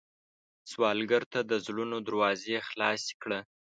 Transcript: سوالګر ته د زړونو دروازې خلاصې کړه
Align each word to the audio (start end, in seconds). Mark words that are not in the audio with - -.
سوالګر 0.71 1.23
ته 1.33 1.39
د 1.51 1.53
زړونو 1.65 1.97
دروازې 2.07 2.57
خلاصې 2.69 3.13
کړه 3.21 3.39